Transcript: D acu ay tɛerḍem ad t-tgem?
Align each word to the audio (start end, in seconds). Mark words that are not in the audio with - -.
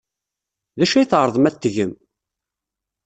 D 0.77 0.79
acu 0.83 0.95
ay 0.97 1.07
tɛerḍem 1.07 1.45
ad 1.49 1.53
t-tgem? 1.55 1.93